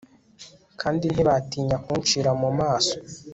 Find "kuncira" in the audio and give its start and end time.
1.85-2.29